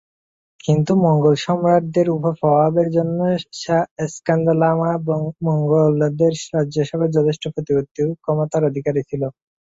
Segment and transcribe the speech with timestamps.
[0.63, 3.19] কিন্তু মঙ্গোল সম্রাটদের ওপর প্রভাবের জন্য
[3.61, 4.95] সা-স্ক্যা লামারা
[5.47, 9.23] মঙ্গোলদের রাজসভায় যথেষ্ট প্রতিপত্তি ও ক্ষমতার অধিকারী ছিল।